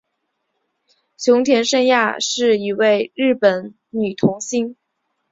[1.15, 4.75] 熊田圣亚是一位日本女童星。